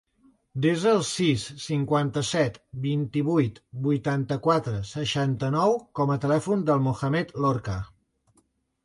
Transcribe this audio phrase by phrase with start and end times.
[0.65, 7.77] Desa el sis, cinquanta-set, vint-i-vuit, vuitanta-quatre, seixanta-nou com a telèfon del Mohammed Lorca.